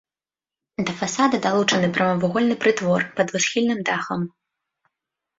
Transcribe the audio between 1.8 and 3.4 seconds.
прамавугольны прытвор пад